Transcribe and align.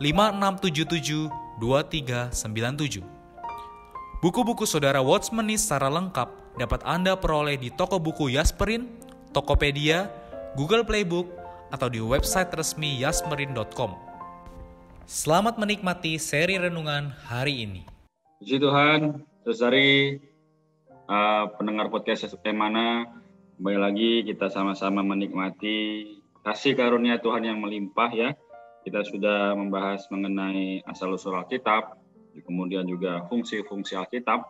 5677 0.00 1.28
2397. 1.60 3.04
Buku-buku 4.24 4.64
saudara 4.64 5.04
Watchmeni 5.04 5.60
secara 5.60 5.92
lengkap 5.92 6.56
dapat 6.56 6.80
Anda 6.88 7.20
peroleh 7.20 7.60
di 7.60 7.68
toko 7.68 8.00
buku 8.00 8.32
Yasmerin, 8.32 8.88
Tokopedia, 9.36 10.08
Google 10.56 10.88
Playbook, 10.88 11.28
atau 11.68 11.92
di 11.92 12.00
website 12.00 12.48
resmi 12.56 12.96
yasmerin.com. 13.04 13.92
Selamat 15.04 15.60
menikmati 15.60 16.16
seri 16.16 16.56
renungan 16.56 17.12
hari 17.28 17.68
ini. 17.68 17.84
Puji 18.40 18.56
Tuhan, 18.56 19.20
saudari 19.44 20.16
uh, 21.12 21.44
pendengar 21.60 21.92
podcast 21.92 22.24
mana 22.56 23.04
kembali 23.60 23.76
lagi 23.76 24.24
kita 24.24 24.48
sama-sama 24.48 25.04
menikmati 25.04 26.08
kasih 26.40 26.72
karunia 26.72 27.20
Tuhan 27.20 27.44
yang 27.44 27.60
melimpah 27.60 28.08
ya 28.16 28.32
kita 28.84 29.04
sudah 29.04 29.52
membahas 29.52 30.08
mengenai 30.08 30.80
asal-usul 30.88 31.36
Alkitab, 31.36 32.00
kemudian 32.46 32.88
juga 32.88 33.24
fungsi-fungsi 33.28 33.96
Alkitab. 33.96 34.46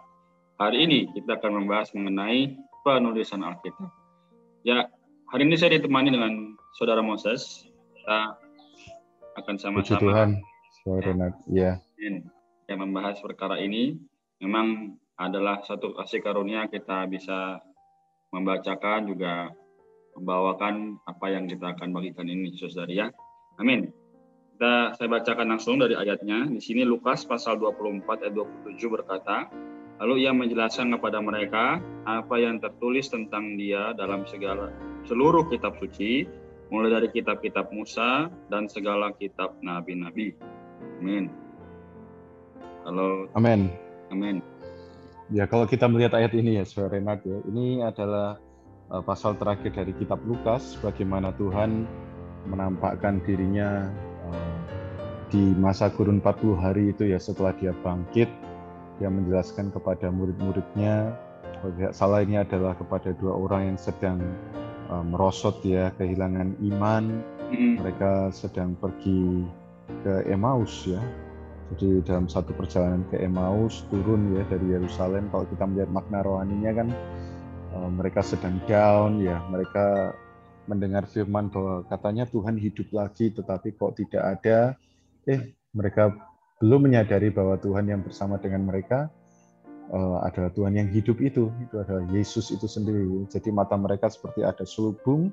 Hari 0.61 0.78
ini 0.87 1.09
kita 1.17 1.41
akan 1.41 1.64
membahas 1.64 1.91
mengenai 1.97 2.55
penulisan 2.87 3.42
Alkitab. 3.42 3.91
Ya, 4.62 4.87
hari 5.33 5.48
ini 5.48 5.56
saya 5.56 5.81
ditemani 5.81 6.12
dengan 6.12 6.55
Saudara 6.77 7.00
Moses. 7.00 7.67
Kita 7.97 8.37
akan 9.41 9.55
sama-sama. 9.56 10.00
Tuhan, 10.00 10.31
Saudara 10.84 11.33
ya. 11.48 11.81
ya. 11.98 12.20
Yang 12.70 12.78
membahas 12.78 13.17
perkara 13.19 13.59
ini 13.59 13.98
memang 14.39 14.94
adalah 15.20 15.61
satu 15.67 15.92
kasih 15.98 16.25
karunia 16.25 16.70
kita 16.70 17.05
bisa 17.11 17.61
membacakan 18.33 19.11
juga 19.11 19.53
membawakan 20.17 20.97
apa 21.06 21.27
yang 21.28 21.50
kita 21.50 21.77
akan 21.77 21.92
bagikan 21.92 22.27
ini, 22.27 22.55
saudara 22.56 22.91
ya. 22.91 23.06
Amin. 23.59 24.00
Kita 24.61 24.92
saya 24.92 25.08
bacakan 25.08 25.56
langsung 25.56 25.80
dari 25.80 25.97
ayatnya. 25.97 26.44
Di 26.44 26.61
sini 26.61 26.84
Lukas 26.84 27.25
pasal 27.25 27.56
24 27.56 28.28
ayat 28.28 28.37
27 28.69 28.93
berkata, 28.93 29.48
Lalu 30.04 30.28
ia 30.28 30.37
menjelaskan 30.37 30.93
kepada 31.00 31.16
mereka 31.25 31.81
apa 32.04 32.37
yang 32.37 32.60
tertulis 32.60 33.09
tentang 33.09 33.56
dia 33.56 33.97
dalam 33.97 34.28
segala 34.28 34.69
seluruh 35.09 35.48
kitab 35.48 35.81
suci, 35.81 36.28
mulai 36.69 36.93
dari 36.93 37.09
kitab-kitab 37.09 37.72
Musa 37.72 38.28
dan 38.53 38.69
segala 38.69 39.16
kitab 39.16 39.56
nabi-nabi. 39.65 40.37
Amin. 41.00 41.32
Kalau 42.84 43.32
Amin. 43.41 43.72
Amin. 44.12 44.44
Ya 45.32 45.48
kalau 45.48 45.65
kita 45.65 45.88
melihat 45.88 46.21
ayat 46.21 46.37
ini 46.37 46.60
ya, 46.60 46.69
Saudara 46.69 47.00
Renat 47.00 47.25
ya, 47.25 47.41
ini 47.48 47.81
adalah 47.81 48.37
uh, 48.92 49.00
pasal 49.00 49.41
terakhir 49.41 49.72
dari 49.72 49.97
kitab 49.97 50.21
Lukas, 50.28 50.77
bagaimana 50.84 51.32
Tuhan 51.41 51.88
menampakkan 52.44 53.25
dirinya 53.25 53.88
di 55.30 55.54
masa 55.56 55.88
kurun 55.94 56.18
40 56.18 56.58
hari 56.58 56.91
itu 56.91 57.06
ya 57.06 57.18
setelah 57.22 57.54
dia 57.56 57.70
bangkit 57.86 58.28
dia 59.00 59.08
menjelaskan 59.08 59.72
kepada 59.72 60.12
murid-muridnya 60.12 61.14
kalau 61.60 61.76
tidak 61.76 61.92
salah 61.92 62.24
ini 62.24 62.41
adalah 62.41 62.72
kepada 62.72 63.12
dua 63.20 63.36
orang 63.36 63.74
yang 63.74 63.78
sedang 63.78 64.16
uh, 64.88 65.04
merosot 65.04 65.60
ya 65.60 65.92
kehilangan 66.00 66.56
iman. 66.72 67.20
Mm. 67.50 67.82
mereka 67.82 68.30
sedang 68.30 68.78
pergi 68.78 69.42
ke 70.06 70.24
Emmaus 70.30 70.86
ya. 70.86 71.02
Jadi 71.74 72.02
dalam 72.06 72.30
satu 72.30 72.54
perjalanan 72.54 73.02
ke 73.10 73.18
Emmaus 73.20 73.82
turun 73.91 74.38
ya 74.38 74.47
dari 74.48 74.72
Yerusalem. 74.72 75.28
Kalau 75.28 75.44
kita 75.50 75.66
melihat 75.68 75.91
makna 75.92 76.22
rohaninya 76.24 76.72
kan 76.72 76.88
uh, 77.76 77.91
mereka 77.91 78.24
sedang 78.24 78.56
down 78.64 79.20
ya. 79.20 79.42
Mereka 79.52 80.16
mendengar 80.64 81.04
firman 81.10 81.50
bahwa 81.52 81.82
katanya 81.91 82.24
Tuhan 82.30 82.54
hidup 82.56 82.88
lagi 82.94 83.34
tetapi 83.34 83.74
kok 83.74 83.98
tidak 83.98 84.22
ada 84.38 84.78
eh 85.26 85.53
mereka 85.75 86.12
belum 86.60 86.92
menyadari 86.92 87.32
bahwa 87.32 87.56
Tuhan 87.56 87.88
yang 87.88 88.04
bersama 88.04 88.36
dengan 88.36 88.69
mereka 88.69 89.08
uh, 89.92 90.20
adalah 90.25 90.53
Tuhan 90.53 90.76
yang 90.76 90.88
hidup 90.92 91.16
itu, 91.25 91.48
itu 91.60 91.75
adalah 91.81 92.04
Yesus 92.12 92.53
itu 92.53 92.69
sendiri. 92.69 93.08
Jadi 93.32 93.48
mata 93.48 93.75
mereka 93.80 94.12
seperti 94.12 94.44
ada 94.44 94.62
selubung 94.69 95.32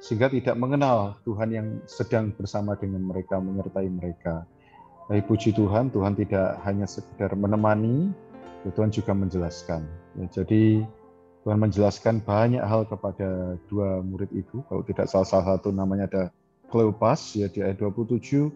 sehingga 0.00 0.28
tidak 0.28 0.56
mengenal 0.58 1.16
Tuhan 1.24 1.48
yang 1.52 1.66
sedang 1.88 2.34
bersama 2.34 2.76
dengan 2.76 3.04
mereka, 3.04 3.40
menyertai 3.40 3.88
mereka. 3.88 4.44
Tapi 5.04 5.20
puji 5.24 5.52
Tuhan, 5.52 5.92
Tuhan 5.92 6.16
tidak 6.16 6.64
hanya 6.64 6.88
sekedar 6.88 7.36
menemani, 7.36 8.08
ya 8.64 8.70
Tuhan 8.72 8.88
juga 8.88 9.12
menjelaskan. 9.12 9.84
Ya, 10.16 10.24
jadi 10.32 10.80
Tuhan 11.44 11.60
menjelaskan 11.60 12.24
banyak 12.24 12.64
hal 12.64 12.88
kepada 12.88 13.60
dua 13.68 14.00
murid 14.00 14.32
itu. 14.32 14.64
Kalau 14.64 14.80
tidak 14.80 15.12
salah 15.12 15.28
satu 15.28 15.68
namanya 15.68 16.08
ada 16.08 16.24
Kleopas 16.72 17.36
ya 17.36 17.46
di 17.52 17.60
ayat 17.62 17.78
27 17.78 18.48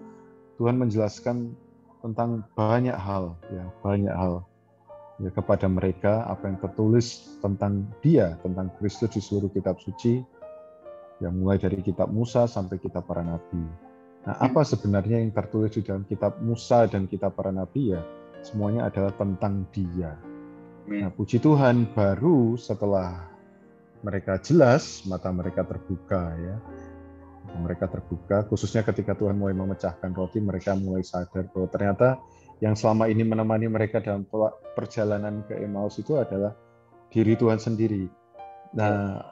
Tuhan 0.59 0.75
menjelaskan 0.75 1.55
tentang 2.03 2.43
banyak 2.59 2.95
hal, 2.95 3.39
ya 3.55 3.65
banyak 3.83 4.11
hal 4.11 4.43
ya 5.23 5.31
kepada 5.35 5.67
mereka 5.67 6.27
apa 6.27 6.51
yang 6.51 6.59
tertulis 6.63 7.39
tentang 7.43 7.87
Dia, 8.03 8.39
tentang 8.43 8.71
Kristus 8.79 9.15
di 9.15 9.21
seluruh 9.23 9.51
kitab 9.51 9.79
suci, 9.79 10.23
yang 11.23 11.35
mulai 11.39 11.59
dari 11.59 11.79
kitab 11.83 12.11
Musa 12.11 12.47
sampai 12.47 12.79
kitab 12.79 13.07
para 13.07 13.23
nabi. 13.23 13.63
Nah, 14.27 14.35
apa 14.39 14.63
sebenarnya 14.67 15.23
yang 15.23 15.31
tertulis 15.31 15.75
di 15.75 15.83
dalam 15.83 16.03
kitab 16.07 16.39
Musa 16.43 16.87
dan 16.91 17.07
kitab 17.11 17.39
para 17.39 17.55
nabi 17.55 17.95
ya? 17.95 18.03
Semuanya 18.43 18.91
adalah 18.91 19.15
tentang 19.19 19.67
Dia. 19.75 20.15
Nah, 20.91 21.11
puji 21.11 21.43
Tuhan 21.43 21.91
baru 21.95 22.55
setelah 22.55 23.27
mereka 24.07 24.39
jelas, 24.39 25.03
mata 25.07 25.31
mereka 25.35 25.67
terbuka 25.67 26.35
ya 26.39 26.57
mereka 27.57 27.89
terbuka, 27.89 28.45
khususnya 28.45 28.85
ketika 28.85 29.17
Tuhan 29.17 29.41
mulai 29.41 29.57
memecahkan 29.57 30.13
roti, 30.13 30.45
mereka 30.45 30.77
mulai 30.77 31.01
sadar 31.01 31.49
bahwa 31.49 31.69
ternyata 31.73 32.21
yang 32.61 32.75
selama 32.75 33.07
ini 33.07 33.23
menemani 33.23 33.71
mereka 33.71 34.03
dalam 34.03 34.27
perjalanan 34.75 35.47
ke 35.47 35.57
Emmaus 35.57 35.97
itu 35.97 36.19
adalah 36.19 36.53
diri 37.09 37.39
Tuhan 37.39 37.57
sendiri. 37.57 38.05
Nah, 38.75 39.23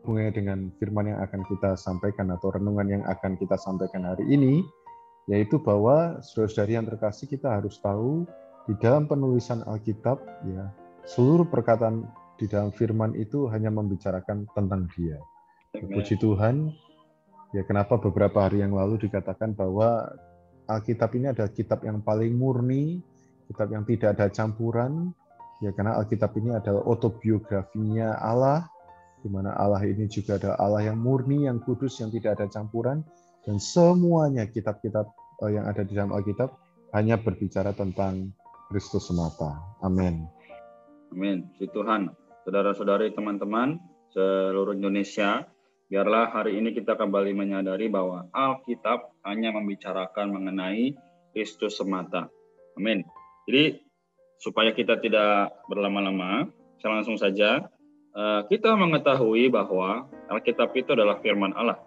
hubungannya 0.00 0.32
dengan 0.32 0.58
firman 0.80 1.12
yang 1.12 1.20
akan 1.20 1.44
kita 1.44 1.76
sampaikan 1.76 2.32
atau 2.32 2.54
renungan 2.54 2.88
yang 2.88 3.02
akan 3.04 3.36
kita 3.36 3.60
sampaikan 3.60 4.08
hari 4.08 4.24
ini, 4.32 4.64
yaitu 5.28 5.60
bahwa 5.60 6.24
saudara-saudari 6.24 6.80
yang 6.80 6.88
terkasih 6.88 7.28
kita 7.28 7.60
harus 7.60 7.76
tahu 7.84 8.24
di 8.64 8.74
dalam 8.80 9.04
penulisan 9.04 9.60
Alkitab, 9.66 10.22
ya 10.48 10.72
seluruh 11.04 11.44
perkataan 11.48 12.06
di 12.40 12.48
dalam 12.48 12.72
firman 12.72 13.12
itu 13.18 13.50
hanya 13.52 13.68
membicarakan 13.68 14.48
tentang 14.56 14.88
Dia. 14.96 15.20
Puji 15.76 16.16
Tuhan, 16.18 16.72
Ya, 17.50 17.66
kenapa 17.66 17.98
beberapa 17.98 18.46
hari 18.46 18.62
yang 18.62 18.78
lalu 18.78 19.10
dikatakan 19.10 19.58
bahwa 19.58 20.06
Alkitab 20.70 21.10
ini 21.18 21.34
adalah 21.34 21.50
kitab 21.50 21.82
yang 21.82 21.98
paling 21.98 22.38
murni, 22.38 23.02
kitab 23.50 23.74
yang 23.74 23.82
tidak 23.82 24.14
ada 24.14 24.30
campuran, 24.30 25.10
ya 25.58 25.74
karena 25.74 25.98
Alkitab 25.98 26.30
ini 26.38 26.54
adalah 26.54 26.86
autobiografinya 26.86 28.14
Allah, 28.22 28.70
di 29.18 29.26
mana 29.26 29.58
Allah 29.58 29.82
ini 29.82 30.06
juga 30.06 30.38
adalah 30.38 30.56
Allah 30.62 30.94
yang 30.94 31.02
murni, 31.02 31.50
yang 31.50 31.58
kudus, 31.58 31.98
yang 31.98 32.14
tidak 32.14 32.38
ada 32.38 32.46
campuran, 32.46 33.02
dan 33.42 33.58
semuanya 33.58 34.46
kitab-kitab 34.46 35.10
eh, 35.42 35.50
yang 35.50 35.66
ada 35.66 35.82
di 35.82 35.98
dalam 35.98 36.14
Alkitab 36.14 36.54
hanya 36.94 37.18
berbicara 37.18 37.74
tentang 37.74 38.30
Kristus 38.70 39.10
semata. 39.10 39.58
Amin. 39.82 40.30
Amin. 41.10 41.50
Tuhan, 41.58 42.14
saudara-saudari, 42.46 43.10
teman-teman 43.10 43.82
seluruh 44.14 44.78
Indonesia, 44.78 45.50
Biarlah 45.90 46.30
hari 46.30 46.54
ini 46.54 46.70
kita 46.70 46.94
kembali 46.94 47.34
menyadari 47.34 47.90
bahwa 47.90 48.30
Alkitab 48.30 49.10
hanya 49.26 49.50
membicarakan 49.50 50.30
mengenai 50.30 50.94
Kristus 51.34 51.82
semata. 51.82 52.30
Amin. 52.78 53.02
Jadi 53.50 53.82
supaya 54.38 54.70
kita 54.70 55.02
tidak 55.02 55.50
berlama-lama, 55.66 56.46
saya 56.78 56.94
langsung 56.94 57.18
saja 57.18 57.66
eh, 58.14 58.40
kita 58.46 58.70
mengetahui 58.78 59.50
bahwa 59.50 60.06
Alkitab 60.30 60.70
itu 60.78 60.94
adalah 60.94 61.18
firman 61.18 61.58
Allah. 61.58 61.82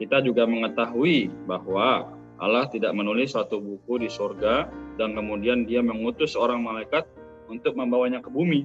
Kita 0.00 0.24
juga 0.24 0.48
mengetahui 0.48 1.28
bahwa 1.44 2.08
Allah 2.40 2.64
tidak 2.72 2.96
menulis 2.96 3.36
suatu 3.36 3.60
buku 3.60 4.00
di 4.00 4.08
surga 4.08 4.64
dan 4.96 5.12
kemudian 5.12 5.68
dia 5.68 5.84
mengutus 5.84 6.40
orang 6.40 6.64
malaikat 6.64 7.04
untuk 7.52 7.76
membawanya 7.76 8.24
ke 8.24 8.32
bumi. 8.32 8.64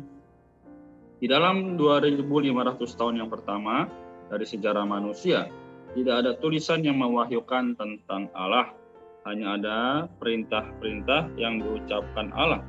Di 1.19 1.27
dalam 1.27 1.75
2500 1.75 2.79
tahun 2.95 3.19
yang 3.19 3.27
pertama 3.27 3.91
dari 4.31 4.47
sejarah 4.47 4.87
manusia, 4.87 5.51
tidak 5.91 6.15
ada 6.23 6.31
tulisan 6.39 6.81
yang 6.81 6.97
mewahyukan 6.97 7.75
tentang 7.75 8.31
Allah. 8.31 8.71
Hanya 9.27 9.59
ada 9.59 9.77
perintah-perintah 10.17 11.29
yang 11.37 11.61
diucapkan 11.61 12.33
Allah 12.33 12.65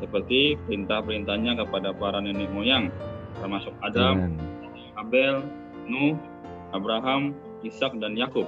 seperti 0.00 0.60
perintah-perintahnya 0.68 1.56
kepada 1.64 1.96
para 1.96 2.20
nenek 2.20 2.52
moyang, 2.52 2.92
termasuk 3.40 3.72
Adam, 3.80 4.36
Abel, 5.00 5.40
Nuh, 5.88 6.16
Abraham, 6.76 7.32
Ishak, 7.64 7.96
dan 7.96 8.12
Yakub. 8.18 8.44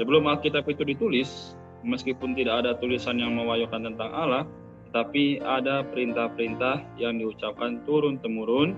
Sebelum 0.00 0.24
Alkitab 0.24 0.64
itu 0.66 0.82
ditulis, 0.82 1.52
meskipun 1.84 2.32
tidak 2.32 2.64
ada 2.64 2.72
tulisan 2.80 3.20
yang 3.20 3.36
mewahyukan 3.36 3.84
tentang 3.92 4.10
Allah, 4.10 4.48
tapi 4.94 5.42
ada 5.42 5.82
perintah-perintah 5.84 6.80
yang 6.96 7.18
diucapkan 7.18 7.82
turun-temurun 7.84 8.72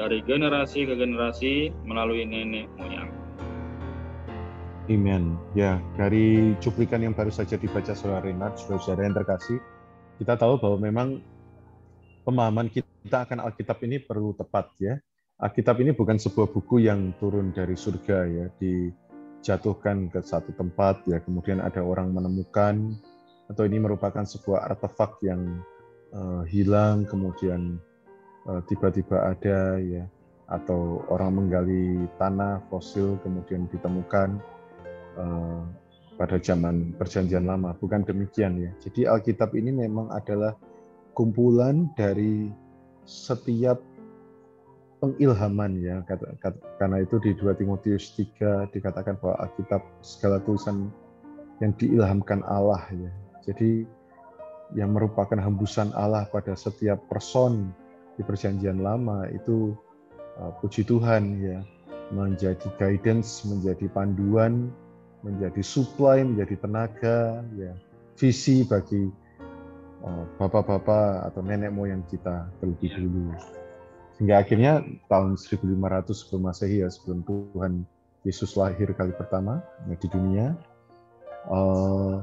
dari 0.00 0.24
generasi 0.24 0.88
ke 0.88 0.96
generasi 0.96 1.68
melalui 1.84 2.24
nenek 2.24 2.72
moyang. 2.80 3.12
Amen. 4.88 5.36
Ya, 5.52 5.76
dari 6.00 6.56
cuplikan 6.64 7.04
yang 7.04 7.12
baru 7.12 7.28
saja 7.28 7.60
dibaca 7.60 7.92
saudara 7.92 8.24
Renat, 8.24 8.56
saudara 8.56 9.04
yang 9.04 9.12
terkasih, 9.12 9.60
kita 10.16 10.40
tahu 10.40 10.56
bahwa 10.56 10.80
memang 10.80 11.08
pemahaman 12.24 12.72
kita 12.72 13.28
akan 13.28 13.44
Alkitab 13.44 13.76
ini 13.84 14.00
perlu 14.00 14.32
tepat 14.32 14.72
ya. 14.80 14.96
Alkitab 15.36 15.84
ini 15.84 15.92
bukan 15.92 16.16
sebuah 16.16 16.48
buku 16.48 16.88
yang 16.88 17.12
turun 17.20 17.52
dari 17.52 17.76
surga 17.76 18.18
ya, 18.24 18.46
dijatuhkan 18.56 20.08
ke 20.08 20.24
satu 20.24 20.56
tempat 20.56 21.04
ya, 21.06 21.20
kemudian 21.20 21.60
ada 21.60 21.84
orang 21.84 22.10
menemukan 22.10 22.96
atau 23.52 23.62
ini 23.68 23.78
merupakan 23.78 24.24
sebuah 24.24 24.74
artefak 24.74 25.22
yang 25.26 25.60
uh, 26.14 26.42
hilang 26.46 27.02
kemudian 27.06 27.82
tiba-tiba 28.66 29.36
ada 29.36 29.76
ya 29.78 30.04
atau 30.50 31.06
orang 31.12 31.38
menggali 31.38 32.10
tanah 32.18 32.58
fosil 32.66 33.14
kemudian 33.22 33.70
ditemukan 33.70 34.42
uh, 35.14 35.62
pada 36.18 36.36
zaman 36.42 36.92
perjanjian 36.98 37.46
lama. 37.46 37.72
Bukan 37.78 38.02
demikian 38.04 38.58
ya. 38.58 38.70
Jadi 38.82 39.06
Alkitab 39.06 39.54
ini 39.54 39.72
memang 39.72 40.10
adalah 40.10 40.58
kumpulan 41.14 41.88
dari 41.94 42.50
setiap 43.06 43.80
pengilhaman 45.00 45.80
ya 45.80 46.04
karena 46.76 47.00
itu 47.00 47.16
di 47.24 47.32
2 47.32 47.56
Timotius 47.56 48.12
3 48.20 48.68
dikatakan 48.68 49.16
bahwa 49.16 49.48
Alkitab 49.48 49.80
segala 50.04 50.44
tulisan 50.44 50.92
yang 51.64 51.72
diilhamkan 51.78 52.44
Allah 52.44 52.84
ya. 52.92 53.12
Jadi 53.48 53.88
yang 54.76 54.92
merupakan 54.92 55.40
hembusan 55.40 55.90
Allah 55.96 56.28
pada 56.28 56.52
setiap 56.52 57.00
person 57.08 57.72
di 58.20 58.22
perjanjian 58.22 58.84
lama 58.84 59.24
itu 59.32 59.72
uh, 60.36 60.52
puji 60.60 60.84
Tuhan 60.84 61.40
ya 61.40 61.64
menjadi 62.12 62.68
guidance, 62.76 63.48
menjadi 63.48 63.88
panduan 63.88 64.68
menjadi 65.22 65.60
supply, 65.60 66.24
menjadi 66.24 66.56
tenaga, 66.60 67.44
ya 67.56 67.72
visi 68.16 68.68
bagi 68.68 69.08
eh, 70.04 70.24
bapak-bapak 70.36 71.32
atau 71.32 71.40
nenek 71.40 71.72
moyang 71.72 72.04
kita 72.08 72.48
terlebih 72.60 72.92
ya. 72.92 73.00
dulu. 73.00 73.32
Sehingga 74.16 74.34
akhirnya 74.44 74.84
tahun 75.08 75.40
1500 75.40 76.12
sebelum 76.12 76.42
Masehi 76.52 76.84
ya, 76.84 76.88
sebelum 76.92 77.24
Tuhan 77.24 77.88
Yesus 78.28 78.52
lahir 78.60 78.92
kali 78.92 79.16
pertama 79.16 79.64
ya, 79.88 79.96
di 79.96 80.08
dunia, 80.12 80.52
uh, 81.48 82.20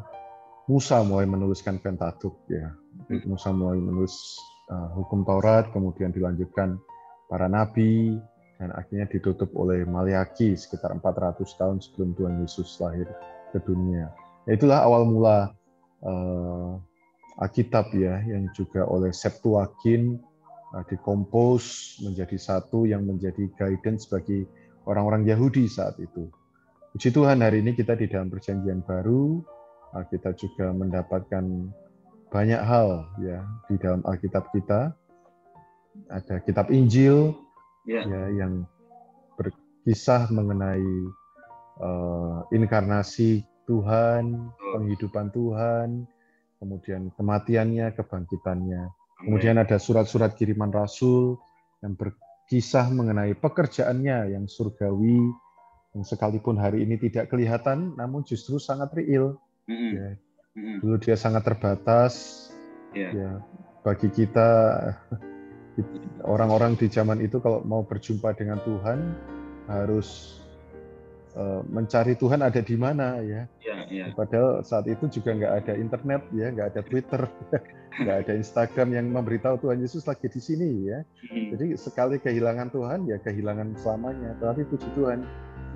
Musa 0.69 1.01
mulai 1.01 1.25
menuliskan 1.25 1.81
Pentateuch 1.81 2.38
ya. 2.45 2.69
Hmm. 3.09 3.21
Musa 3.25 3.49
mulai 3.49 3.81
menulis 3.81 4.38
uh, 4.72 4.90
hukum 4.96 5.24
Taurat, 5.28 5.69
kemudian 5.72 6.12
dilanjutkan 6.12 6.80
para 7.28 7.48
nabi, 7.52 8.16
dan 8.58 8.74
akhirnya 8.74 9.06
ditutup 9.08 9.54
oleh 9.54 9.86
Maliaki 9.86 10.58
sekitar 10.58 10.96
400 10.98 11.46
tahun 11.60 11.78
sebelum 11.84 12.18
Tuhan 12.18 12.36
Yesus 12.42 12.80
lahir 12.81 13.06
ke 13.54 13.62
dunia. 13.62 14.10
Ya, 14.50 14.58
itulah 14.58 14.81
awal 14.81 15.06
mula 15.06 15.54
uh, 16.02 16.80
Alkitab 17.38 17.94
ya 17.94 18.18
yang 18.25 18.50
juga 18.58 18.88
oleh 18.90 19.14
Septuagint 19.14 20.18
uh, 20.74 20.84
dikompos 20.90 21.98
menjadi 22.02 22.38
satu 22.40 22.90
yang 22.90 23.06
menjadi 23.06 23.46
guidance 23.60 24.10
bagi 24.10 24.48
orang-orang 24.90 25.28
Yahudi 25.28 25.69
saat 25.69 26.00
itu. 26.02 26.25
Puji 26.96 27.14
Tuhan 27.14 27.46
hari 27.46 27.62
ini 27.62 27.78
kita 27.78 27.94
di 27.94 28.10
dalam 28.10 28.31
perjanjian 28.34 28.81
baru 28.81 29.38
kita 29.96 30.36
juga 30.36 30.69
mendapatkan 30.75 31.46
banyak 32.27 32.59
hal 32.59 33.07
ya 33.24 33.44
di 33.71 33.75
dalam 33.79 34.03
Alkitab 34.03 34.51
kita. 34.51 34.91
Ada 36.13 36.45
kitab 36.45 36.69
Injil, 36.69 37.33
yeah. 37.89 38.06
ya 38.06 38.45
yang 38.45 38.69
berkisah 39.33 40.29
mengenai 40.29 40.85
uh, 41.81 42.45
inkarnasi 42.53 43.41
Tuhan, 43.65 44.53
penghidupan 44.77 45.33
Tuhan, 45.33 46.06
kemudian 46.62 47.09
kematiannya, 47.18 47.97
kebangkitannya. 47.97 48.83
Amen. 48.88 49.25
Kemudian 49.25 49.57
ada 49.57 49.81
surat-surat 49.81 50.38
kiriman 50.38 50.69
Rasul 50.69 51.41
yang 51.81 51.97
berkisah 51.97 52.94
mengenai 52.94 53.33
pekerjaannya 53.33 54.38
yang 54.38 54.45
surgawi, 54.45 55.33
yang 55.97 56.03
sekalipun 56.06 56.62
hari 56.62 56.85
ini 56.85 57.01
tidak 57.01 57.33
kelihatan, 57.33 57.97
namun 57.97 58.21
justru 58.21 58.62
sangat 58.62 58.94
real. 58.94 59.41
Mm 59.65 59.73
-hmm. 59.73 59.91
ya. 59.97 60.09
Mm 60.57 60.62
-hmm. 60.65 60.77
Dulu 60.81 60.95
dia 60.98 61.13
sangat 61.13 61.45
terbatas. 61.45 62.45
Yeah. 62.98 63.13
Ya, 63.13 63.31
bagi 63.86 64.09
kita 64.09 64.50
orang-orang 66.33 66.74
di 66.75 66.89
zaman 66.89 67.21
itu 67.21 67.38
kalau 67.38 67.62
mau 67.62 67.86
berjumpa 67.86 68.33
dengan 68.33 68.57
Tuhan 68.65 69.13
harus 69.69 70.39
uh, 71.37 71.61
mencari 71.69 72.18
Tuhan 72.18 72.42
ada 72.42 72.59
di 72.59 72.76
mana 72.76 73.21
ya. 73.21 73.45
Ya, 73.61 73.78
ya. 73.87 74.06
Padahal 74.18 74.66
saat 74.66 74.90
itu 74.90 75.06
juga 75.07 75.37
nggak 75.37 75.54
ada 75.64 75.73
internet 75.78 76.21
ya, 76.33 76.49
nggak 76.49 76.68
ada 76.73 76.81
Twitter, 76.81 77.21
nggak 78.02 78.18
ada 78.26 78.33
Instagram 78.33 78.90
yang 78.97 79.06
memberitahu 79.14 79.61
Tuhan 79.61 79.80
Yesus 79.80 80.09
lagi 80.09 80.28
di 80.28 80.42
sini 80.42 80.69
ya. 80.90 80.99
Hmm. 81.30 81.54
Jadi 81.54 81.78
sekali 81.78 82.18
kehilangan 82.18 82.73
Tuhan 82.73 83.06
ya 83.06 83.21
kehilangan 83.21 83.78
selamanya. 83.78 84.33
Tapi 84.42 84.66
puji 84.66 84.90
Tuhan 84.97 85.21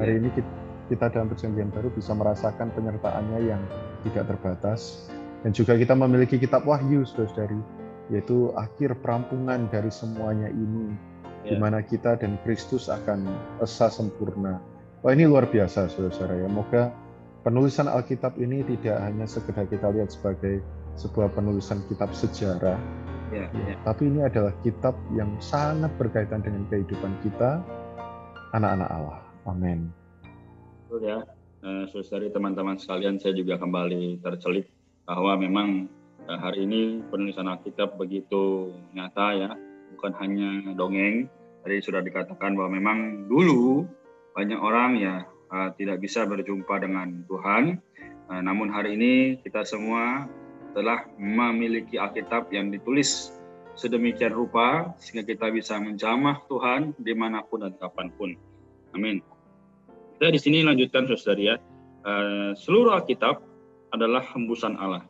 hari 0.02 0.18
ya. 0.18 0.20
ini 0.20 0.30
kita, 0.34 0.52
kita 0.90 1.06
dalam 1.14 1.28
perjanjian 1.30 1.70
baru 1.70 1.94
bisa 1.94 2.12
merasakan 2.18 2.74
penyertaannya 2.74 3.40
yang 3.46 3.62
tidak 4.06 4.36
terbatas 4.36 5.10
dan 5.42 5.52
juga 5.54 5.74
kita 5.78 5.98
memiliki 5.98 6.38
kitab 6.38 6.66
Wahyu 6.70 7.06
saudari 7.06 7.58
yaitu 8.12 8.52
akhir 8.60 9.00
perampungan 9.00 9.72
dari 9.72 9.88
semuanya 9.88 10.52
ini, 10.52 10.92
yeah. 11.48 11.56
di 11.56 11.56
mana 11.56 11.80
kita 11.80 12.20
dan 12.20 12.36
Kristus 12.44 12.92
akan 12.92 13.24
esa 13.64 13.88
sempurna. 13.88 14.60
Wah 15.02 15.12
ini 15.16 15.26
luar 15.26 15.48
biasa, 15.48 15.88
saudara-saudara 15.88 16.44
ya. 16.44 16.48
Moga 16.52 16.92
penulisan 17.48 17.88
Alkitab 17.88 18.36
ini 18.38 18.68
tidak 18.68 19.00
hanya 19.02 19.26
sekedar 19.26 19.66
kita 19.66 19.90
lihat 19.96 20.12
sebagai 20.12 20.60
sebuah 21.00 21.32
penulisan 21.32 21.80
kitab 21.88 22.12
sejarah, 22.12 22.76
yeah, 23.32 23.48
ya, 23.56 23.64
yeah. 23.74 23.78
tapi 23.88 24.12
ini 24.12 24.28
adalah 24.28 24.52
kitab 24.60 24.94
yang 25.16 25.32
sangat 25.40 25.90
berkaitan 25.96 26.44
dengan 26.44 26.68
kehidupan 26.68 27.16
kita, 27.24 27.64
anak-anak 28.52 28.90
Allah. 28.92 29.20
Amin. 29.48 29.90
Ya, 31.00 31.24
uh, 31.62 32.30
teman-teman 32.34 32.78
sekalian, 32.78 33.18
saya 33.22 33.34
juga 33.38 33.58
kembali 33.58 34.22
tercelik 34.22 34.70
bahwa 35.06 35.38
memang 35.38 35.90
Eh, 36.30 36.38
hari 36.38 36.70
ini 36.70 37.02
penulisan 37.10 37.50
Alkitab 37.50 37.98
begitu 37.98 38.70
nyata 38.94 39.34
ya, 39.34 39.50
bukan 39.98 40.14
hanya 40.22 40.70
dongeng. 40.78 41.26
Tadi 41.66 41.82
sudah 41.82 42.02
dikatakan 42.06 42.54
bahwa 42.54 42.78
memang 42.78 42.98
dulu 43.26 43.86
banyak 44.34 44.58
orang 44.58 44.98
ya 44.98 45.16
uh, 45.54 45.70
tidak 45.78 46.02
bisa 46.02 46.26
berjumpa 46.26 46.82
dengan 46.82 47.22
Tuhan. 47.30 47.78
Uh, 48.32 48.42
namun 48.42 48.74
hari 48.74 48.98
ini 48.98 49.44
kita 49.46 49.62
semua 49.62 50.26
telah 50.74 51.06
memiliki 51.20 52.02
Alkitab 52.02 52.50
yang 52.50 52.74
ditulis 52.74 53.34
sedemikian 53.78 54.34
rupa 54.34 54.94
sehingga 54.98 55.28
kita 55.28 55.54
bisa 55.54 55.78
menjamah 55.78 56.42
Tuhan 56.50 56.98
di 56.98 57.14
mana 57.14 57.46
pun 57.46 57.62
dan 57.62 57.78
kapan 57.78 58.08
pun. 58.14 58.30
Amin. 58.98 59.22
Kita 60.22 60.30
di 60.30 60.38
sini 60.38 60.62
lanjutkan 60.62 61.10
saudara 61.10 61.42
ya. 61.42 61.56
Uh, 62.06 62.54
seluruh 62.54 62.94
Alkitab 62.94 63.42
adalah 63.90 64.22
hembusan 64.22 64.78
Allah. 64.78 65.02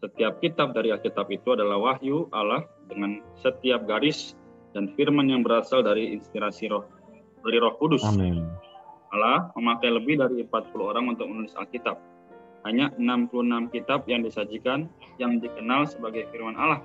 Setiap 0.00 0.40
kitab 0.40 0.72
dari 0.72 0.88
Alkitab 0.88 1.28
itu 1.28 1.52
adalah 1.52 1.76
wahyu 1.76 2.32
Allah 2.32 2.64
dengan 2.88 3.20
setiap 3.44 3.84
garis 3.84 4.32
dan 4.72 4.88
firman 4.96 5.28
yang 5.28 5.44
berasal 5.44 5.84
dari 5.84 6.16
inspirasi 6.16 6.72
roh 6.72 6.88
dari 7.44 7.60
Roh 7.60 7.76
Kudus. 7.76 8.00
Amin. 8.08 8.48
Allah 9.12 9.52
memakai 9.52 9.92
lebih 9.92 10.16
dari 10.16 10.40
40 10.40 10.80
orang 10.80 11.12
untuk 11.12 11.28
menulis 11.28 11.52
Alkitab. 11.52 12.00
hanya 12.64 12.88
66 12.96 13.68
kitab 13.68 14.08
yang 14.08 14.24
disajikan 14.24 14.88
yang 15.20 15.44
dikenal 15.44 15.84
sebagai 15.84 16.24
firman 16.32 16.56
Allah. 16.56 16.80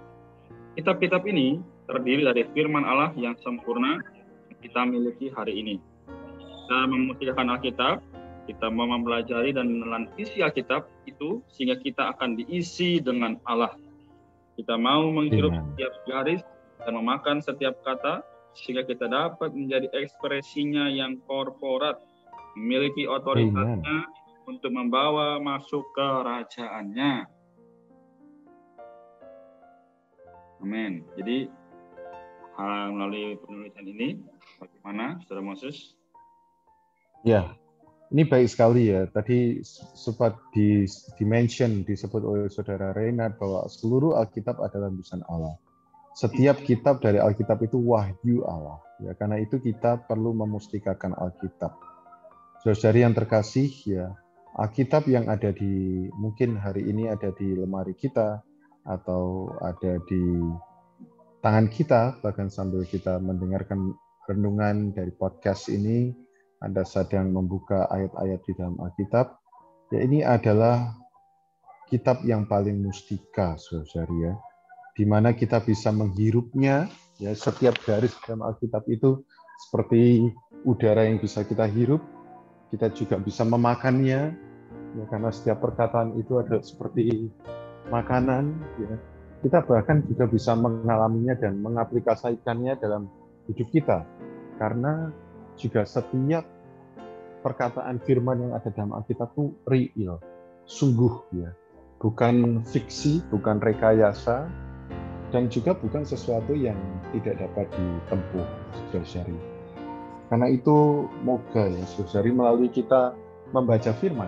Kitab-kitab 0.76 1.24
ini 1.32 1.64
terdiri 1.88 2.28
dari 2.28 2.44
firman 2.52 2.84
Allah 2.84 3.16
yang 3.16 3.40
sempurna 3.40 4.04
yang 4.52 4.60
kita 4.60 4.84
miliki 4.84 5.32
hari 5.32 5.64
ini. 5.64 5.93
Kita 6.64 6.88
memusnahkan 6.88 7.48
Alkitab, 7.60 8.00
kita 8.48 8.68
mau 8.72 8.88
mempelajari 8.88 9.52
dan 9.52 9.68
menelan 9.68 10.08
isi 10.16 10.40
Alkitab 10.40 10.88
itu 11.04 11.44
sehingga 11.52 11.76
kita 11.76 12.16
akan 12.16 12.40
diisi 12.40 13.04
dengan 13.04 13.36
Allah. 13.44 13.76
Kita 14.56 14.80
mau 14.80 15.12
menghirup 15.12 15.52
setiap 15.52 15.94
garis 16.08 16.40
dan 16.88 16.96
memakan 16.96 17.44
setiap 17.44 17.76
kata 17.84 18.24
sehingga 18.56 18.88
kita 18.88 19.10
dapat 19.10 19.52
menjadi 19.52 19.90
ekspresinya 19.92 20.88
yang 20.88 21.20
korporat, 21.26 22.00
memiliki 22.56 23.10
otoritasnya 23.10 23.82
Amen. 24.08 24.48
untuk 24.48 24.72
membawa 24.72 25.42
masuk 25.44 25.84
kerajaannya. 25.98 27.28
Amin. 30.64 31.04
Jadi 31.20 31.52
melalui 32.56 33.36
penulisan 33.42 33.84
ini, 33.84 34.22
bagaimana, 34.62 35.20
Saudara 35.26 35.44
Moses? 35.44 35.98
Ya, 37.24 37.56
ini 38.12 38.28
baik 38.28 38.52
sekali 38.52 38.92
ya. 38.92 39.08
Tadi 39.08 39.64
sempat 39.96 40.36
di 40.52 40.84
dimention 41.16 41.88
disebut 41.88 42.22
oleh 42.22 42.52
Saudara 42.52 42.92
Reynard 42.92 43.40
bahwa 43.40 43.66
seluruh 43.72 44.20
Alkitab 44.20 44.60
adalah 44.60 44.92
tulisan 44.92 45.24
Allah. 45.32 45.56
Setiap 46.14 46.62
kitab 46.62 47.02
dari 47.02 47.18
Alkitab 47.18 47.64
itu 47.64 47.80
wahyu 47.80 48.44
Allah. 48.46 48.78
Ya, 49.02 49.16
karena 49.16 49.40
itu 49.40 49.58
kita 49.58 50.04
perlu 50.04 50.36
memustikakan 50.36 51.16
Alkitab. 51.16 51.74
Saudari 52.62 53.02
yang 53.08 53.16
terkasih 53.16 53.72
ya, 53.88 54.14
Alkitab 54.60 55.08
yang 55.10 55.32
ada 55.32 55.50
di 55.50 56.06
mungkin 56.20 56.60
hari 56.60 56.86
ini 56.86 57.10
ada 57.10 57.34
di 57.34 57.56
lemari 57.58 57.98
kita, 57.98 58.44
atau 58.84 59.52
ada 59.64 60.00
di 60.08 60.24
tangan 61.40 61.68
kita, 61.72 62.20
bahkan 62.20 62.52
sambil 62.52 62.84
kita 62.84 63.20
mendengarkan 63.20 63.96
renungan 64.28 64.92
dari 64.96 65.12
podcast 65.12 65.72
ini, 65.72 66.12
Anda 66.64 66.88
sedang 66.88 67.36
membuka 67.36 67.92
ayat-ayat 67.92 68.40
di 68.48 68.52
dalam 68.56 68.80
Alkitab, 68.80 69.36
ya 69.92 70.00
ini 70.00 70.24
adalah 70.24 70.96
kitab 71.92 72.24
yang 72.24 72.48
paling 72.48 72.80
mustika, 72.80 73.60
saudari 73.60 74.32
ya, 74.32 74.34
di 74.96 75.04
mana 75.04 75.36
kita 75.36 75.60
bisa 75.60 75.92
menghirupnya, 75.92 76.88
ya 77.20 77.36
setiap 77.36 77.76
garis 77.84 78.16
dalam 78.24 78.48
Alkitab 78.48 78.88
itu 78.88 79.28
seperti 79.68 80.32
udara 80.64 81.04
yang 81.04 81.20
bisa 81.20 81.44
kita 81.44 81.68
hirup, 81.68 82.00
kita 82.72 82.88
juga 82.96 83.20
bisa 83.20 83.44
memakannya, 83.44 84.32
ya 84.96 85.04
karena 85.12 85.30
setiap 85.36 85.60
perkataan 85.60 86.16
itu 86.16 86.40
adalah 86.40 86.64
seperti 86.64 87.28
makanan, 87.92 88.56
ya, 88.80 88.96
kita 89.44 89.60
bahkan 89.68 90.00
juga 90.08 90.32
bisa 90.32 90.56
mengalaminya 90.56 91.36
dan 91.36 91.60
mengaplikasikannya 91.60 92.80
dalam 92.80 93.12
hidup 93.52 93.68
kita. 93.76 94.08
Karena 94.56 95.12
juga 95.60 95.86
setiap 95.86 96.46
perkataan 97.44 98.00
firman 98.04 98.48
yang 98.48 98.52
ada 98.56 98.72
dalam 98.72 98.96
Alkitab 98.96 99.36
itu 99.36 99.54
real, 99.68 100.18
sungguh 100.66 101.14
ya. 101.36 101.52
Bukan 102.00 102.68
fiksi, 102.68 103.24
bukan 103.32 103.64
rekayasa, 103.64 104.48
dan 105.32 105.48
juga 105.48 105.72
bukan 105.72 106.04
sesuatu 106.04 106.52
yang 106.52 106.76
tidak 107.16 107.40
dapat 107.40 107.68
ditempuh, 107.72 108.48
saudari. 108.92 109.40
Karena 110.28 110.48
itu, 110.52 111.08
moga 111.24 111.64
ya, 111.68 111.84
saudari 111.88 112.36
melalui 112.36 112.68
kita 112.68 113.16
membaca 113.56 113.92
firman, 113.96 114.28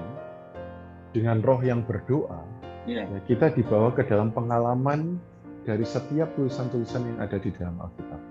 dengan 1.11 1.43
roh 1.43 1.59
yang 1.63 1.83
berdoa, 1.83 2.55
Yeah. 2.85 3.09
Ya, 3.09 3.19
kita 3.25 3.49
dibawa 3.49 3.89
ke 3.97 4.05
dalam 4.05 4.29
pengalaman 4.29 5.17
dari 5.65 5.81
setiap 5.81 6.37
tulisan-tulisan 6.37 7.01
yang 7.01 7.17
ada 7.17 7.41
di 7.41 7.49
dalam 7.49 7.81
Alkitab. 7.81 8.21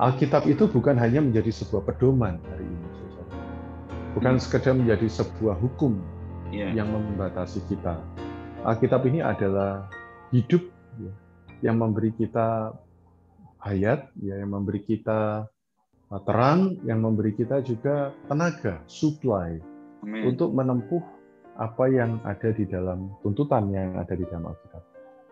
Alkitab 0.00 0.48
itu 0.48 0.64
bukan 0.64 0.96
hanya 0.96 1.20
menjadi 1.20 1.52
sebuah 1.52 1.84
pedoman 1.84 2.40
hari 2.48 2.64
ini, 2.64 2.88
bukan 4.16 4.40
hmm. 4.40 4.42
sekedar 4.42 4.72
menjadi 4.72 5.04
sebuah 5.12 5.60
hukum 5.60 6.00
yeah. 6.48 6.72
yang 6.72 6.88
membatasi 6.88 7.60
kita. 7.68 8.00
Alkitab 8.64 9.04
ini 9.04 9.20
adalah 9.20 9.92
hidup 10.32 10.64
ya, 10.96 11.12
yang 11.68 11.76
memberi 11.76 12.16
kita 12.16 12.72
hayat, 13.60 14.08
ya, 14.24 14.40
yang 14.40 14.56
memberi 14.56 14.88
kita 14.88 15.44
terang, 16.24 16.80
yang 16.88 17.04
memberi 17.04 17.36
kita 17.36 17.60
juga 17.60 18.16
tenaga, 18.24 18.80
supply 18.88 19.60
Amen. 20.00 20.32
untuk 20.32 20.56
menempuh 20.56 21.04
apa 21.60 21.84
yang 21.92 22.24
ada 22.24 22.56
di 22.56 22.64
dalam 22.64 23.12
tuntutan 23.20 23.68
yang 23.68 24.00
ada 24.00 24.16
di 24.16 24.24
dalam 24.32 24.48
Alkitab. 24.48 24.82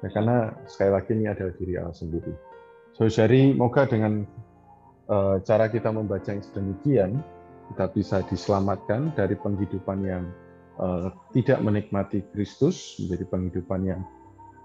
Ya, 0.04 0.08
karena 0.12 0.52
sekali 0.68 0.90
lagi 0.92 1.10
ini 1.16 1.24
adalah 1.24 1.56
diri 1.56 1.72
Allah 1.80 1.96
sendiri. 1.96 2.32
Saudari, 2.92 3.56
moga 3.56 3.88
dengan 3.88 4.28
cara 5.44 5.72
kita 5.72 5.88
membaca 5.88 6.28
yang 6.28 6.44
sedemikian, 6.44 7.10
kita 7.72 7.88
bisa 7.92 8.16
diselamatkan 8.28 9.12
dari 9.16 9.32
penghidupan 9.36 9.98
yang 10.04 10.24
uh, 10.76 11.08
tidak 11.32 11.64
menikmati 11.64 12.24
Kristus 12.32 13.00
menjadi 13.00 13.24
penghidupan 13.28 13.80
yang 13.88 14.00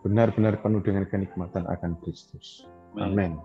benar-benar 0.03 0.59
penuh 0.59 0.83
dengan 0.83 1.07
kenikmatan 1.07 1.63
akan 1.67 1.95
Kristus. 2.03 2.67
Amin. 2.99 3.39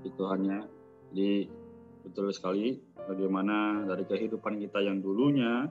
Itu 0.00 0.24
hanya 0.32 0.64
di 1.12 1.48
betul 2.04 2.32
sekali 2.32 2.80
bagaimana 3.04 3.84
dari 3.84 4.04
kehidupan 4.08 4.60
kita 4.60 4.80
yang 4.80 5.04
dulunya 5.04 5.68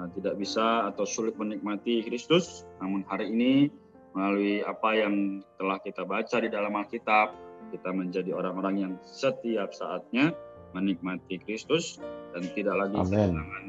Nah, 0.00 0.08
tidak 0.16 0.40
bisa 0.40 0.88
atau 0.88 1.04
sulit 1.04 1.36
menikmati 1.36 2.00
Kristus. 2.00 2.64
Namun 2.80 3.04
hari 3.04 3.28
ini 3.28 3.68
melalui 4.16 4.64
apa 4.64 4.96
yang 4.96 5.44
telah 5.60 5.76
kita 5.84 6.08
baca 6.08 6.36
di 6.40 6.48
dalam 6.48 6.72
Alkitab, 6.72 7.36
kita 7.70 7.90
menjadi 7.94 8.34
orang-orang 8.34 8.74
yang 8.76 8.92
setiap 9.06 9.70
saatnya 9.72 10.34
menikmati 10.74 11.38
Kristus 11.42 11.98
dan 12.34 12.46
tidak 12.54 12.76
lagi 12.86 12.96
kehilangan 12.98 13.64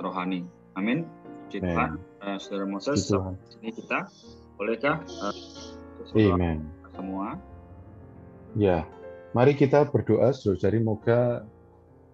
rohani. 0.00 0.40
Amin. 0.76 1.04
Tuhan, 1.48 1.96
uh, 2.20 2.36
Saudara 2.36 2.68
Moses, 2.68 3.08
ini 3.64 3.72
kita 3.72 4.04
bolehkah 4.60 5.00
uh, 5.24 5.32
Amen. 6.12 6.68
semua? 6.92 7.40
Ya, 8.52 8.84
mari 9.32 9.56
kita 9.56 9.88
berdoa, 9.88 10.36
saudari, 10.36 10.76
moga 10.76 11.48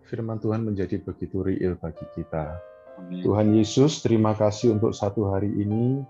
firman 0.07 0.39
Tuhan 0.39 0.63
menjadi 0.63 1.03
begitu 1.03 1.43
real 1.43 1.75
bagi 1.83 2.07
kita 2.15 2.63
Tuhan 3.11 3.59
Yesus, 3.59 4.07
terima 4.07 4.39
kasih 4.39 4.79
untuk 4.79 4.95
satu 4.95 5.27
hari 5.35 5.51
ini. 5.51 6.07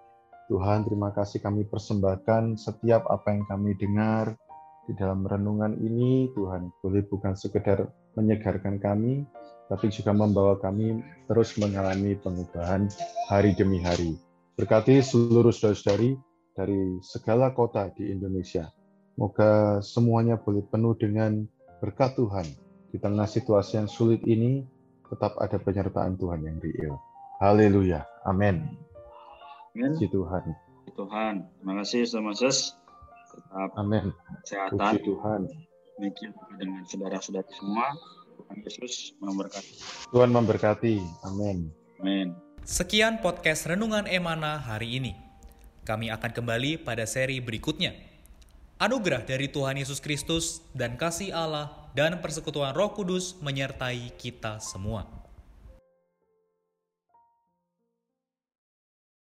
Tuhan, 0.52 0.84
terima 0.84 1.08
kasih 1.16 1.40
kami 1.40 1.64
persembahkan 1.64 2.60
setiap 2.60 3.08
apa 3.08 3.32
yang 3.32 3.48
kami 3.48 3.72
dengar 3.80 4.36
di 4.86 4.92
dalam 4.96 5.24
renungan 5.24 5.76
ini. 5.80 6.28
Tuhan, 6.32 6.70
boleh 6.80 7.02
bukan 7.08 7.34
sekedar 7.36 7.88
menyegarkan 8.14 8.78
kami, 8.78 9.24
tapi 9.68 9.90
juga 9.90 10.12
membawa 10.12 10.60
kami 10.60 11.00
terus 11.26 11.56
mengalami 11.56 12.14
pengubahan 12.20 12.88
hari 13.28 13.56
demi 13.56 13.80
hari. 13.80 14.14
Berkati 14.54 15.02
seluruh 15.02 15.50
saudara-saudari 15.50 16.14
dari 16.54 17.02
segala 17.02 17.50
kota 17.50 17.90
di 17.96 18.12
Indonesia. 18.12 18.70
Moga 19.18 19.82
semuanya 19.82 20.38
boleh 20.38 20.62
penuh 20.66 20.94
dengan 20.98 21.42
berkat 21.82 22.14
Tuhan 22.18 22.46
di 22.94 22.98
tengah 23.02 23.26
situasi 23.26 23.82
yang 23.82 23.90
sulit 23.90 24.22
ini 24.26 24.62
tetap 25.10 25.34
ada 25.42 25.58
penyertaan 25.58 26.14
Tuhan 26.18 26.42
yang 26.46 26.58
real. 26.62 26.94
Haleluya. 27.42 28.06
Amin. 28.26 28.62
Amin. 29.74 29.92
Puji 29.98 30.06
Tuhan. 30.10 30.54
Tuhan. 30.94 31.34
Terima 31.58 31.74
kasih 31.82 32.06
sama. 32.06 32.30
Tetap 33.34 33.70
Amin. 33.74 34.14
Kesehatan. 34.46 34.78
Puji 34.78 34.98
Tuhan. 35.02 35.40
Demikian 35.98 36.32
dengan 36.58 36.82
saudara-saudari 36.86 37.50
semua. 37.54 37.86
Tuhan 38.34 38.56
Yesus 38.62 38.94
memberkati. 39.18 39.74
Tuhan 40.10 40.30
memberkati. 40.30 40.94
Amin. 41.26 41.70
Amin. 42.02 42.34
Sekian 42.62 43.18
podcast 43.22 43.66
Renungan 43.66 44.06
Emana 44.06 44.58
hari 44.58 44.98
ini. 44.98 45.12
Kami 45.84 46.08
akan 46.10 46.32
kembali 46.32 46.80
pada 46.80 47.04
seri 47.04 47.38
berikutnya. 47.38 47.92
Anugerah 48.80 49.22
dari 49.22 49.46
Tuhan 49.46 49.78
Yesus 49.78 50.02
Kristus 50.02 50.64
dan 50.74 50.98
kasih 50.98 51.30
Allah 51.30 51.70
dan 51.94 52.18
persekutuan 52.18 52.74
Roh 52.74 52.90
Kudus 52.90 53.38
menyertai 53.38 54.16
kita 54.18 54.58
semua. 54.58 55.23